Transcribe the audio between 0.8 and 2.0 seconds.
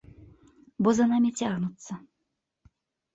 Бо за намі цягнуцца.